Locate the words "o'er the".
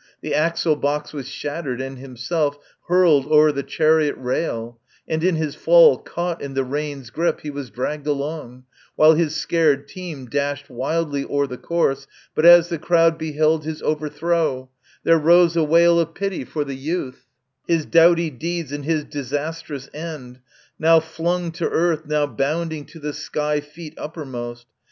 3.27-3.61, 11.23-11.59